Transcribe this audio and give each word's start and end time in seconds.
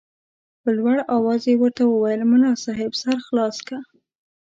په 0.61 0.69
لوړ 0.77 0.97
اواز 1.15 1.41
یې 1.49 1.55
ورته 1.59 1.83
وویل 1.87 2.21
ملا 2.31 2.53
صاحب 2.65 2.91
سر 3.01 3.17
خلاص 3.27 3.57
که. 3.67 3.77